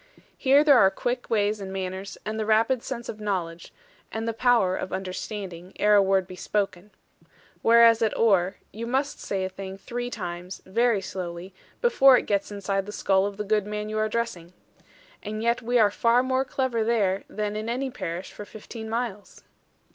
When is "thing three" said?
9.49-10.09